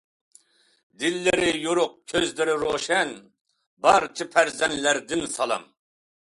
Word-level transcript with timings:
دىللىرى 1.01 1.51
يورۇق، 1.65 1.93
كۆزلىرى 2.13 2.55
روشەن، 2.63 3.13
بارچە 3.87 4.29
پەرزەنتلەردىن 4.33 5.25
سالام. 5.37 5.71